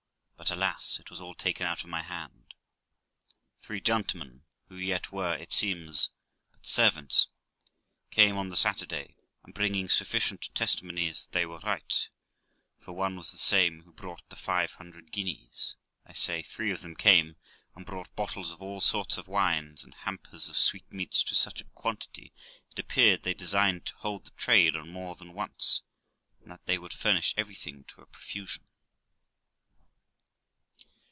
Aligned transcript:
But, 0.41 0.49
alas! 0.57 0.99
it 0.99 1.11
was 1.11 1.21
all 1.21 1.35
taken 1.35 1.67
out 1.67 1.83
of 1.83 1.89
my 1.91 2.01
hand. 2.01 2.55
Three 3.59 3.79
gentlemen, 3.79 4.43
who 4.69 4.75
yet 4.75 5.11
were, 5.11 5.35
it 5.35 5.53
seems, 5.53 6.09
but 6.51 6.65
servants, 6.65 7.27
came 8.09 8.35
on 8.37 8.49
the 8.49 8.55
Saturday, 8.55 9.15
and 9.43 9.53
bringing 9.53 9.87
sufficient 9.87 10.51
testi 10.55 10.81
monies 10.81 11.25
that 11.25 11.31
they 11.33 11.45
were 11.45 11.59
right, 11.59 12.09
for 12.79 12.91
one 12.93 13.15
was 13.17 13.31
the 13.31 13.37
same 13.37 13.83
who 13.83 13.93
brought 13.93 14.27
the 14.29 14.35
five 14.35 14.73
hundred 14.73 15.11
guineas; 15.11 15.75
I 16.07 16.13
say, 16.13 16.41
three 16.41 16.71
of 16.71 16.81
them 16.81 16.95
came, 16.95 17.35
and 17.75 17.85
brought 17.85 18.13
bottles 18.15 18.49
of 18.51 18.63
all 18.63 18.81
sorts 18.81 19.19
of 19.19 19.27
wines, 19.27 19.83
and 19.83 19.93
hampers 19.93 20.49
of 20.49 20.57
sweetmeats 20.57 21.21
to 21.25 21.35
such 21.35 21.61
a 21.61 21.65
quantity, 21.65 22.33
it 22.71 22.79
appeared 22.79 23.21
they 23.21 23.35
designed 23.35 23.85
to 23.85 23.95
hold 23.97 24.25
the 24.25 24.31
trade 24.31 24.75
on 24.75 24.89
more 24.89 25.13
than 25.15 25.33
once, 25.33 25.83
and 26.41 26.49
that 26.49 26.65
they 26.65 26.79
would 26.79 26.93
furnish 26.93 27.35
everything 27.37 27.83
to 27.83 28.01
a 28.01 28.07
profusion. 28.07 28.65